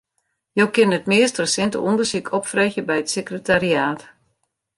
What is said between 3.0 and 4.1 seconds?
it sekretariaat.